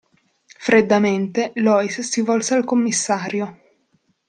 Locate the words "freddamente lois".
0.57-2.01